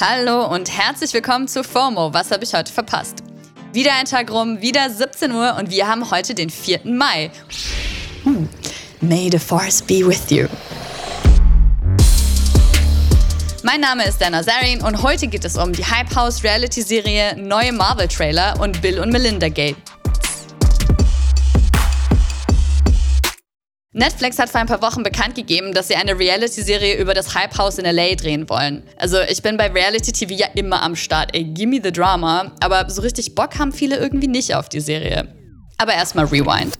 Hallo 0.00 0.46
und 0.54 0.70
herzlich 0.70 1.12
willkommen 1.14 1.48
zu 1.48 1.64
FOMO. 1.64 2.14
Was 2.14 2.30
habe 2.30 2.44
ich 2.44 2.54
heute 2.54 2.72
verpasst? 2.72 3.24
Wieder 3.72 3.94
ein 3.94 4.04
Tag 4.04 4.30
rum, 4.30 4.60
wieder 4.60 4.88
17 4.88 5.32
Uhr 5.32 5.56
und 5.58 5.70
wir 5.70 5.88
haben 5.88 6.10
heute 6.10 6.34
den 6.34 6.50
4. 6.50 6.80
Mai. 6.84 7.30
Hm. 8.22 8.48
May 9.00 9.28
the 9.32 9.38
Force 9.38 9.82
be 9.82 10.06
with 10.06 10.30
you. 10.30 10.46
Mein 13.62 13.80
Name 13.80 14.04
ist 14.04 14.20
Dana 14.20 14.44
Zarin 14.44 14.80
und 14.82 15.02
heute 15.02 15.26
geht 15.26 15.44
es 15.44 15.56
um 15.56 15.72
die 15.72 15.84
Hype 15.84 16.14
House 16.14 16.44
Reality 16.44 16.82
Serie, 16.82 17.36
neue 17.36 17.72
Marvel 17.72 18.06
Trailer 18.06 18.60
und 18.60 18.80
Bill 18.80 19.00
und 19.00 19.10
Melinda 19.10 19.48
Gate. 19.48 19.76
Netflix 23.96 24.38
hat 24.38 24.50
vor 24.50 24.60
ein 24.60 24.66
paar 24.66 24.82
Wochen 24.82 25.02
bekannt 25.02 25.36
gegeben, 25.36 25.72
dass 25.72 25.88
sie 25.88 25.96
eine 25.96 26.18
Reality-Serie 26.18 26.98
über 26.98 27.14
das 27.14 27.34
Hype 27.34 27.56
House 27.56 27.78
in 27.78 27.86
LA 27.86 28.14
drehen 28.14 28.46
wollen. 28.46 28.82
Also 28.98 29.16
ich 29.22 29.40
bin 29.40 29.56
bei 29.56 29.68
Reality 29.68 30.12
TV 30.12 30.34
ja 30.34 30.48
immer 30.54 30.82
am 30.82 30.94
Start, 30.94 31.30
ey, 31.34 31.44
gimme 31.44 31.80
the 31.82 31.90
drama. 31.90 32.52
Aber 32.60 32.90
so 32.90 33.00
richtig 33.00 33.34
Bock 33.34 33.58
haben 33.58 33.72
viele 33.72 33.96
irgendwie 33.96 34.28
nicht 34.28 34.54
auf 34.54 34.68
die 34.68 34.80
Serie. 34.80 35.34
Aber 35.78 35.94
erstmal 35.94 36.26
Rewind. 36.26 36.74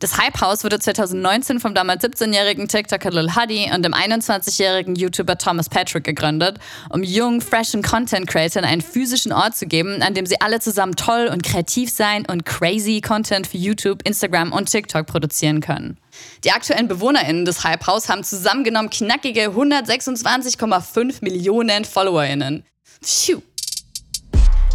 Das 0.00 0.16
Hype 0.16 0.40
House 0.40 0.64
wurde 0.64 0.78
2019 0.78 1.60
vom 1.60 1.74
damals 1.74 2.02
17-jährigen 2.02 2.68
TikToker 2.68 3.10
Lil 3.10 3.36
Huddy 3.36 3.70
und 3.74 3.84
dem 3.84 3.92
21-jährigen 3.92 4.94
YouTuber 4.94 5.36
Thomas 5.36 5.68
Patrick 5.68 6.04
gegründet, 6.04 6.58
um 6.88 7.02
jungen, 7.02 7.42
freshen 7.42 7.82
Content 7.82 8.26
Creators 8.26 8.64
einen 8.64 8.80
physischen 8.80 9.30
Ort 9.30 9.58
zu 9.58 9.66
geben, 9.66 10.00
an 10.00 10.14
dem 10.14 10.24
sie 10.24 10.40
alle 10.40 10.58
zusammen 10.58 10.96
toll 10.96 11.28
und 11.30 11.42
kreativ 11.42 11.90
sein 11.90 12.24
und 12.24 12.46
crazy 12.46 13.02
Content 13.02 13.46
für 13.46 13.58
YouTube, 13.58 14.00
Instagram 14.08 14.52
und 14.52 14.70
TikTok 14.70 15.06
produzieren 15.06 15.60
können. 15.60 15.98
Die 16.44 16.50
aktuellen 16.50 16.88
BewohnerInnen 16.88 17.44
des 17.44 17.62
Hype 17.64 17.86
House 17.86 18.08
haben 18.08 18.24
zusammengenommen 18.24 18.88
knackige 18.88 19.50
126,5 19.50 21.16
Millionen 21.20 21.84
FollowerInnen. 21.84 22.64
Phew. 23.02 23.42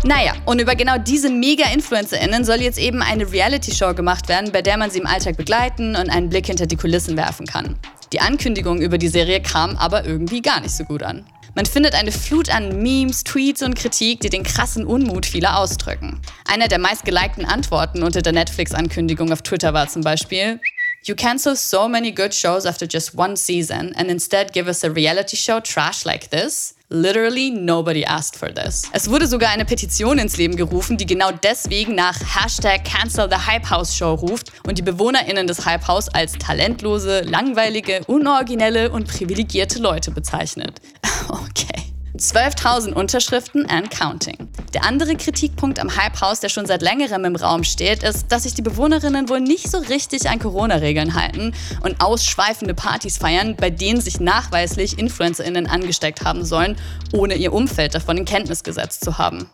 Naja, 0.05 0.33
und 0.45 0.61
über 0.61 0.75
genau 0.75 0.99
diese 0.99 1.31
Mega-InfluencerInnen 1.31 2.45
soll 2.45 2.61
jetzt 2.61 2.77
eben 2.77 3.01
eine 3.01 3.31
Reality-Show 3.31 3.95
gemacht 3.95 4.27
werden, 4.29 4.51
bei 4.51 4.61
der 4.61 4.77
man 4.77 4.91
sie 4.91 4.99
im 4.99 5.07
Alltag 5.07 5.35
begleiten 5.35 5.95
und 5.95 6.11
einen 6.11 6.29
Blick 6.29 6.45
hinter 6.45 6.67
die 6.67 6.75
Kulissen 6.75 7.17
werfen 7.17 7.47
kann. 7.47 7.75
Die 8.13 8.19
Ankündigung 8.19 8.83
über 8.83 8.99
die 8.99 9.07
Serie 9.07 9.41
kam 9.41 9.75
aber 9.77 10.05
irgendwie 10.05 10.43
gar 10.43 10.59
nicht 10.59 10.75
so 10.75 10.83
gut 10.83 11.01
an. 11.01 11.25
Man 11.55 11.65
findet 11.65 11.95
eine 11.95 12.11
Flut 12.11 12.53
an 12.53 12.83
Memes, 12.83 13.23
Tweets 13.23 13.63
und 13.63 13.73
Kritik, 13.73 14.19
die 14.19 14.29
den 14.29 14.43
krassen 14.43 14.85
Unmut 14.85 15.25
vieler 15.25 15.57
ausdrücken. 15.57 16.21
Einer 16.47 16.67
der 16.67 16.77
meistgelikten 16.77 17.45
Antworten 17.45 18.03
unter 18.03 18.21
der 18.21 18.33
Netflix-Ankündigung 18.33 19.31
auf 19.31 19.41
Twitter 19.41 19.73
war 19.73 19.87
zum 19.87 20.03
Beispiel 20.03 20.59
You 21.03 21.15
cancel 21.15 21.55
so 21.55 21.87
many 21.87 22.11
good 22.11 22.35
shows 22.35 22.67
after 22.67 22.85
just 22.85 23.17
one 23.17 23.35
season 23.35 23.95
and 23.95 24.11
instead 24.11 24.53
give 24.53 24.67
us 24.67 24.83
a 24.83 24.89
reality 24.89 25.35
show 25.35 25.59
trash 25.59 26.05
like 26.05 26.29
this? 26.29 26.74
Literally 26.89 27.49
nobody 27.49 28.05
asked 28.05 28.37
for 28.37 28.53
this. 28.53 28.83
Es 28.93 29.09
wurde 29.09 29.25
sogar 29.25 29.49
eine 29.49 29.65
Petition 29.65 30.19
ins 30.19 30.37
Leben 30.37 30.55
gerufen, 30.55 30.97
die 30.97 31.07
genau 31.07 31.31
deswegen 31.31 31.95
nach 31.95 32.15
Hashtag 32.19 32.85
Cancel 32.85 33.27
the 33.27 33.37
Hype 33.47 33.67
House 33.71 33.95
Show 33.95 34.13
ruft 34.13 34.51
und 34.67 34.77
die 34.77 34.83
BewohnerInnen 34.83 35.47
des 35.47 35.65
Hype 35.65 35.87
House 35.87 36.09
als 36.09 36.33
talentlose, 36.33 37.21
langweilige, 37.21 38.01
unoriginelle 38.05 38.91
und 38.91 39.07
privilegierte 39.07 39.79
Leute 39.79 40.11
bezeichnet. 40.11 40.79
Okay. 41.27 41.81
12.000 42.17 42.93
Unterschriften 42.93 43.65
and 43.65 43.89
counting. 43.89 44.47
Der 44.75 44.83
andere 44.83 45.15
Kritikpunkt 45.15 45.79
am 45.79 45.95
Hype 45.95 46.19
House, 46.19 46.41
der 46.41 46.49
schon 46.49 46.65
seit 46.65 46.81
längerem 46.81 47.23
im 47.23 47.37
Raum 47.37 47.63
steht, 47.63 48.03
ist, 48.03 48.29
dass 48.29 48.43
sich 48.43 48.55
die 48.55 48.61
Bewohnerinnen 48.61 49.29
wohl 49.29 49.39
nicht 49.39 49.71
so 49.71 49.77
richtig 49.77 50.29
an 50.29 50.37
Corona-Regeln 50.37 51.15
halten 51.15 51.53
und 51.81 52.01
ausschweifende 52.01 52.73
Partys 52.73 53.17
feiern, 53.17 53.55
bei 53.55 53.69
denen 53.69 54.01
sich 54.01 54.19
nachweislich 54.19 54.99
InfluencerInnen 54.99 55.67
angesteckt 55.67 56.25
haben 56.25 56.43
sollen, 56.43 56.75
ohne 57.13 57.35
ihr 57.35 57.53
Umfeld 57.53 57.95
davon 57.95 58.17
in 58.17 58.25
Kenntnis 58.25 58.65
gesetzt 58.65 59.05
zu 59.05 59.17
haben. 59.17 59.49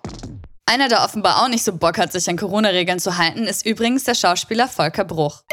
Einer, 0.65 0.89
der 0.89 1.03
offenbar 1.03 1.43
auch 1.43 1.49
nicht 1.49 1.63
so 1.63 1.73
Bock 1.73 1.99
hat, 1.99 2.11
sich 2.11 2.27
an 2.27 2.37
Corona-Regeln 2.37 2.97
zu 2.97 3.19
halten, 3.19 3.43
ist 3.43 3.63
übrigens 3.63 4.05
der 4.05 4.15
Schauspieler 4.15 4.67
Volker 4.67 5.03
Bruch. 5.03 5.43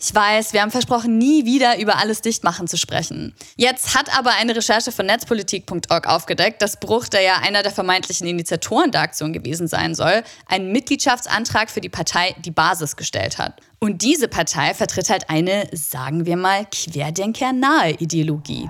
Ich 0.00 0.14
weiß, 0.14 0.52
wir 0.52 0.62
haben 0.62 0.70
versprochen, 0.70 1.18
nie 1.18 1.44
wieder 1.44 1.80
über 1.80 1.98
alles 1.98 2.20
Dichtmachen 2.20 2.68
zu 2.68 2.76
sprechen. 2.76 3.34
Jetzt 3.56 3.96
hat 3.96 4.16
aber 4.16 4.30
eine 4.30 4.54
Recherche 4.54 4.92
von 4.92 5.06
netzpolitik.org 5.06 6.06
aufgedeckt, 6.06 6.62
dass 6.62 6.78
Bruch, 6.78 7.08
der 7.08 7.22
ja 7.22 7.38
einer 7.38 7.64
der 7.64 7.72
vermeintlichen 7.72 8.28
Initiatoren 8.28 8.92
der 8.92 9.00
Aktion 9.00 9.32
gewesen 9.32 9.66
sein 9.66 9.96
soll, 9.96 10.22
einen 10.46 10.70
Mitgliedschaftsantrag 10.70 11.68
für 11.68 11.80
die 11.80 11.88
Partei 11.88 12.36
Die 12.38 12.52
Basis 12.52 12.94
gestellt 12.94 13.38
hat. 13.38 13.60
Und 13.80 14.02
diese 14.02 14.28
Partei 14.28 14.72
vertritt 14.72 15.10
halt 15.10 15.30
eine, 15.30 15.68
sagen 15.72 16.26
wir 16.26 16.36
mal, 16.36 16.64
querdenkernahe 16.66 17.94
Ideologie. 17.94 18.68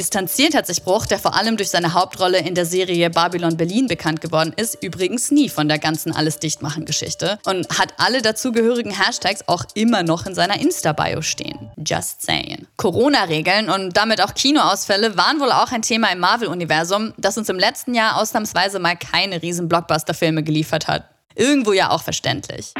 Distanziert 0.00 0.54
hat 0.54 0.66
sich 0.66 0.82
Bruch, 0.82 1.04
der 1.04 1.18
vor 1.18 1.36
allem 1.36 1.58
durch 1.58 1.68
seine 1.68 1.92
Hauptrolle 1.92 2.38
in 2.38 2.54
der 2.54 2.64
Serie 2.64 3.10
Babylon 3.10 3.58
Berlin 3.58 3.86
bekannt 3.86 4.22
geworden 4.22 4.54
ist, 4.56 4.82
übrigens 4.82 5.30
nie 5.30 5.50
von 5.50 5.68
der 5.68 5.78
ganzen 5.78 6.16
Alles 6.16 6.38
dichtmachen 6.38 6.86
Geschichte 6.86 7.38
und 7.44 7.68
hat 7.78 7.92
alle 7.98 8.22
dazugehörigen 8.22 8.98
Hashtags 8.98 9.46
auch 9.46 9.62
immer 9.74 10.02
noch 10.02 10.24
in 10.24 10.34
seiner 10.34 10.58
Insta-Bio 10.58 11.20
stehen. 11.20 11.70
Just 11.76 12.22
saying. 12.22 12.66
Corona-Regeln 12.78 13.68
und 13.68 13.94
damit 13.94 14.22
auch 14.22 14.32
Kinoausfälle 14.32 15.18
waren 15.18 15.38
wohl 15.38 15.52
auch 15.52 15.70
ein 15.70 15.82
Thema 15.82 16.10
im 16.10 16.20
Marvel-Universum, 16.20 17.12
das 17.18 17.36
uns 17.36 17.50
im 17.50 17.58
letzten 17.58 17.94
Jahr 17.94 18.18
ausnahmsweise 18.18 18.78
mal 18.78 18.96
keine 18.96 19.42
riesen 19.42 19.68
Blockbuster-Filme 19.68 20.42
geliefert 20.42 20.88
hat. 20.88 21.04
Irgendwo 21.34 21.74
ja 21.74 21.90
auch 21.90 22.02
verständlich. 22.02 22.72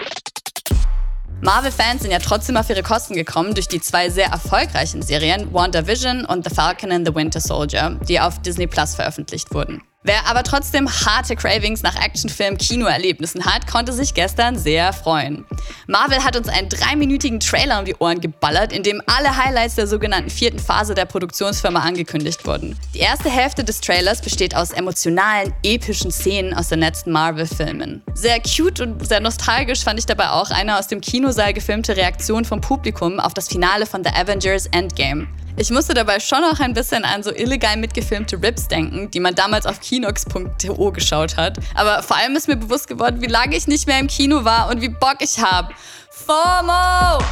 Marvel-Fans 1.43 2.03
sind 2.03 2.11
ja 2.11 2.19
trotzdem 2.19 2.59
auf 2.59 2.69
ihre 2.69 2.83
Kosten 2.83 3.15
gekommen 3.15 3.55
durch 3.55 3.67
die 3.67 3.81
zwei 3.81 4.11
sehr 4.11 4.27
erfolgreichen 4.27 5.01
Serien 5.01 5.53
WandaVision 5.55 6.27
und 6.27 6.47
The 6.47 6.55
Falcon 6.55 6.93
and 6.93 7.07
the 7.07 7.15
Winter 7.15 7.41
Soldier, 7.41 7.99
die 8.07 8.21
auf 8.21 8.43
Disney 8.43 8.67
Plus 8.67 8.95
veröffentlicht 8.95 9.55
wurden. 9.55 9.83
Wer 10.03 10.27
aber 10.27 10.45
trotzdem 10.45 10.89
harte 10.89 11.37
Cravings 11.37 11.83
nach 11.83 11.95
Actionfilm-Kinoerlebnissen 11.95 13.45
hat, 13.45 13.67
konnte 13.67 13.93
sich 13.93 14.15
gestern 14.15 14.57
sehr 14.59 14.95
freuen. 14.95 15.45
Marvel 15.89 16.25
hat 16.25 16.39
uns 16.39 16.49
einen 16.49 16.71
dreiminütigen 16.71 17.39
Trailer 17.39 17.79
um 17.81 17.85
die 17.85 17.95
Ohren 17.97 18.19
geballert, 18.19 18.73
in 18.73 18.83
dem 18.83 19.03
alle 19.05 19.37
Highlights 19.37 19.75
der 19.75 19.87
sogenannten 19.87 20.31
vierten 20.31 20.59
Phase 20.59 20.95
der 20.95 21.05
Produktionsfirma 21.05 21.81
angekündigt 21.81 22.47
wurden. 22.47 22.79
Die 22.95 23.01
erste 23.01 23.29
Hälfte 23.29 23.63
des 23.63 23.83
Trailers 23.83 24.23
besteht 24.23 24.57
aus 24.57 24.71
emotionalen, 24.71 25.53
epischen 25.63 26.11
Szenen 26.11 26.55
aus 26.55 26.69
den 26.69 26.81
letzten 26.81 27.13
Marvel-Filmen. 27.13 28.03
Sehr 28.15 28.41
cute 28.41 28.81
und 28.81 29.07
sehr 29.07 29.21
nostalgisch 29.21 29.85
fand 29.85 29.99
ich 29.99 30.07
dabei 30.07 30.31
auch 30.31 30.51
eine 30.51 30.79
aus 30.79 30.87
dem 30.87 31.03
Kinosaal 31.03 31.53
gefilmte 31.53 31.95
Reaktion 31.95 32.47
vom 32.47 32.63
Publikum 32.63 33.21
auf 33.21 33.35
das 33.35 33.49
Finale 33.49 33.85
von 33.85 34.03
The 34.03 34.13
Avengers 34.15 34.67
Endgame. 34.69 35.29
Ich 35.61 35.69
musste 35.69 35.93
dabei 35.93 36.21
schon 36.21 36.43
auch 36.43 36.59
ein 36.59 36.73
bisschen 36.73 37.05
an 37.05 37.23
so 37.23 37.35
illegal 37.35 37.77
mitgefilmte 37.77 38.43
Rips 38.43 38.67
denken, 38.67 39.11
die 39.11 39.21
man 39.21 39.35
damals 39.35 39.67
auf 39.67 39.79
kinox.to 39.79 40.91
geschaut 40.91 41.37
hat. 41.37 41.59
Aber 41.75 42.03
vor 42.03 42.17
allem 42.17 42.35
ist 42.35 42.49
mir 42.49 42.57
bewusst 42.57 42.89
geworden, 42.89 43.21
wie 43.21 43.27
lange 43.27 43.55
ich 43.55 43.67
nicht 43.67 43.87
mehr 43.87 43.99
im 43.99 44.07
Kino 44.07 44.47
war 44.47 44.71
und 44.71 44.81
wie 44.81 44.89
Bock 44.89 45.17
ich 45.19 45.39
habe. 45.39 45.75
FOMO! 46.13 47.23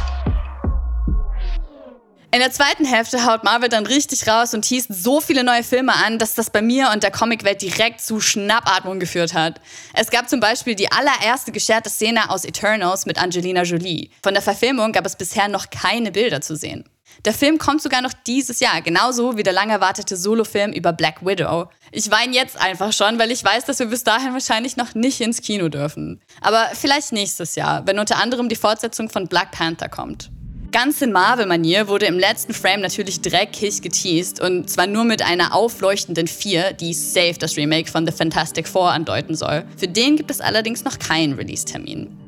In 2.31 2.39
der 2.39 2.51
zweiten 2.51 2.85
Hälfte 2.85 3.25
haut 3.25 3.43
Marvel 3.43 3.67
dann 3.67 3.87
richtig 3.87 4.27
raus 4.27 4.53
und 4.53 4.63
hieß 4.63 4.85
so 4.89 5.21
viele 5.21 5.43
neue 5.43 5.63
Filme 5.63 5.95
an, 5.95 6.19
dass 6.19 6.35
das 6.35 6.51
bei 6.51 6.61
mir 6.61 6.91
und 6.93 7.01
der 7.01 7.09
Comicwelt 7.09 7.63
direkt 7.63 7.99
zu 7.99 8.21
Schnappatmung 8.21 8.99
geführt 8.99 9.33
hat. 9.33 9.59
Es 9.95 10.11
gab 10.11 10.29
zum 10.29 10.39
Beispiel 10.39 10.75
die 10.75 10.91
allererste 10.91 11.51
gescherte 11.51 11.89
Szene 11.89 12.29
aus 12.29 12.45
Eternals 12.45 13.07
mit 13.07 13.19
Angelina 13.19 13.63
Jolie. 13.63 14.11
Von 14.21 14.35
der 14.35 14.43
Verfilmung 14.43 14.91
gab 14.91 15.07
es 15.07 15.15
bisher 15.15 15.47
noch 15.47 15.71
keine 15.71 16.11
Bilder 16.11 16.41
zu 16.41 16.55
sehen. 16.55 16.87
Der 17.25 17.33
Film 17.33 17.57
kommt 17.57 17.81
sogar 17.81 18.01
noch 18.01 18.13
dieses 18.25 18.59
Jahr, 18.59 18.81
genauso 18.81 19.37
wie 19.37 19.43
der 19.43 19.53
lang 19.53 19.69
erwartete 19.69 20.15
Solofilm 20.15 20.71
über 20.71 20.93
Black 20.93 21.25
Widow. 21.25 21.69
Ich 21.91 22.09
weine 22.11 22.33
jetzt 22.33 22.59
einfach 22.59 22.93
schon, 22.93 23.19
weil 23.19 23.31
ich 23.31 23.43
weiß, 23.43 23.65
dass 23.65 23.79
wir 23.79 23.87
bis 23.87 24.03
dahin 24.03 24.33
wahrscheinlich 24.33 24.77
noch 24.77 24.95
nicht 24.95 25.19
ins 25.19 25.41
Kino 25.41 25.69
dürfen. 25.69 26.21
Aber 26.41 26.69
vielleicht 26.73 27.11
nächstes 27.11 27.55
Jahr, 27.55 27.85
wenn 27.85 27.99
unter 27.99 28.17
anderem 28.17 28.47
die 28.47 28.55
Fortsetzung 28.55 29.09
von 29.09 29.27
Black 29.27 29.51
Panther 29.51 29.89
kommt. 29.89 30.29
Ganz 30.71 31.01
in 31.01 31.11
Marvel-Manier 31.11 31.87
wurde 31.87 32.05
im 32.05 32.19
letzten 32.19 32.53
Frame 32.53 32.81
natürlich 32.81 33.21
dreckig 33.21 33.81
geteased 33.81 34.39
und 34.39 34.69
zwar 34.69 34.85
nur 34.85 35.03
mit 35.03 35.23
einer 35.23 35.55
aufleuchtenden 35.55 36.27
4, 36.27 36.73
die 36.73 36.93
safe 36.93 37.39
das 37.39 37.57
Remake 37.57 37.89
von 37.89 38.05
The 38.05 38.11
Fantastic 38.13 38.67
Four 38.67 38.91
andeuten 38.91 39.33
soll. 39.33 39.65
Für 39.77 39.87
den 39.87 40.15
gibt 40.15 40.29
es 40.29 40.41
allerdings 40.41 40.83
noch 40.83 40.99
keinen 40.99 41.33
Release-Termin. 41.33 42.18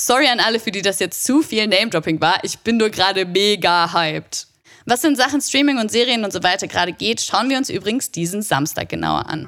Sorry 0.00 0.28
an 0.28 0.40
alle, 0.40 0.58
für 0.60 0.70
die 0.70 0.80
das 0.80 0.98
jetzt 0.98 1.24
zu 1.24 1.42
viel 1.42 1.66
Name-Dropping 1.66 2.22
war. 2.22 2.42
Ich 2.42 2.58
bin 2.60 2.78
nur 2.78 2.88
gerade 2.88 3.26
mega 3.26 3.92
hyped. 3.92 4.46
Was 4.86 5.04
in 5.04 5.14
Sachen 5.14 5.42
Streaming 5.42 5.76
und 5.76 5.90
Serien 5.90 6.24
und 6.24 6.32
so 6.32 6.42
weiter 6.42 6.66
gerade 6.68 6.94
geht, 6.94 7.20
schauen 7.20 7.50
wir 7.50 7.58
uns 7.58 7.68
übrigens 7.68 8.10
diesen 8.10 8.40
Samstag 8.40 8.88
genauer 8.88 9.28
an. 9.28 9.46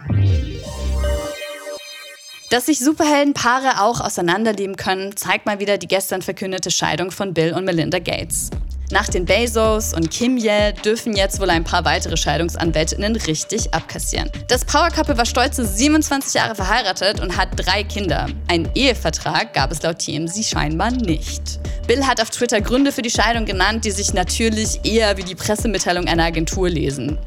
Dass 2.50 2.66
sich 2.66 2.80
Superheldenpaare 2.80 3.80
auch 3.80 4.02
auseinanderleben 4.02 4.76
können, 4.76 5.16
zeigt 5.16 5.46
mal 5.46 5.58
wieder 5.58 5.78
die 5.78 5.88
gestern 5.88 6.20
verkündete 6.20 6.70
Scheidung 6.70 7.10
von 7.10 7.32
Bill 7.32 7.54
und 7.54 7.64
Melinda 7.64 7.98
Gates. 7.98 8.50
Nach 8.92 9.08
den 9.08 9.24
Bezos 9.24 9.94
und 9.94 10.10
Kim 10.10 10.36
Ye 10.36 10.74
dürfen 10.84 11.16
jetzt 11.16 11.40
wohl 11.40 11.48
ein 11.48 11.64
paar 11.64 11.86
weitere 11.86 12.14
Scheidungsanwältinnen 12.14 13.16
richtig 13.16 13.72
abkassieren. 13.72 14.30
Das 14.48 14.66
Power 14.66 14.90
Couple 14.90 15.16
war 15.16 15.24
stolze 15.24 15.64
27 15.64 16.34
Jahre 16.34 16.54
verheiratet 16.54 17.18
und 17.18 17.34
hat 17.34 17.48
drei 17.56 17.84
Kinder. 17.84 18.26
Einen 18.48 18.68
Ehevertrag 18.74 19.54
gab 19.54 19.72
es 19.72 19.80
laut 19.80 19.98
TMZ 19.98 20.44
scheinbar 20.44 20.90
nicht. 20.90 21.58
Bill 21.86 22.06
hat 22.06 22.20
auf 22.20 22.28
Twitter 22.28 22.60
Gründe 22.60 22.92
für 22.92 23.00
die 23.00 23.08
Scheidung 23.08 23.46
genannt, 23.46 23.86
die 23.86 23.92
sich 23.92 24.12
natürlich 24.12 24.84
eher 24.84 25.16
wie 25.16 25.24
die 25.24 25.36
Pressemitteilung 25.36 26.06
einer 26.06 26.24
Agentur 26.24 26.68
lesen. 26.68 27.18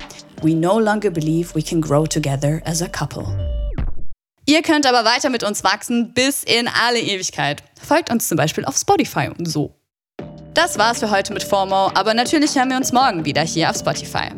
We 0.44 0.54
no 0.54 0.80
longer 0.80 1.10
believe 1.10 1.56
we 1.56 1.64
can 1.64 1.82
grow 1.82 2.08
together 2.08 2.62
as 2.66 2.84
a 2.84 2.88
couple. 2.88 3.26
Ihr 4.46 4.62
könnt 4.62 4.86
aber 4.86 5.04
weiter 5.04 5.32
mit 5.32 5.44
uns 5.44 5.64
wachsen 5.64 6.14
bis 6.14 6.44
in 6.44 6.68
alle 6.68 7.00
Ewigkeit. 7.00 7.64
Folgt 7.82 8.12
uns 8.12 8.28
zum 8.28 8.38
Beispiel 8.38 8.66
auf 8.66 8.78
Spotify 8.78 9.32
und 9.36 9.48
so. 9.48 9.74
Das 10.56 10.78
war's 10.78 11.00
für 11.00 11.12
heute 11.12 11.34
mit 11.34 11.44
FOMO, 11.44 11.92
aber 11.96 12.14
natürlich 12.14 12.56
hören 12.56 12.70
wir 12.70 12.78
uns 12.78 12.94
morgen 12.94 13.26
wieder 13.26 13.42
hier 13.42 13.70
auf 13.70 13.76
Spotify. 13.76 14.30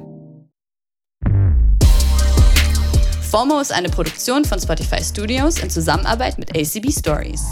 FOMO 3.22 3.60
ist 3.60 3.72
eine 3.72 3.90
Produktion 3.90 4.44
von 4.44 4.60
Spotify 4.60 5.04
Studios 5.04 5.60
in 5.60 5.70
Zusammenarbeit 5.70 6.40
mit 6.40 6.58
ACB 6.58 6.92
Stories. 6.92 7.44